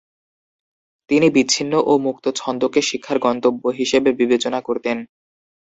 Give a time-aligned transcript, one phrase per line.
[1.09, 4.97] তিনি বিচ্ছিন্ন ও মুক্ত ছন্দকে শিক্ষার গন্তব্য হিসেবে বিবেচনা করতেন।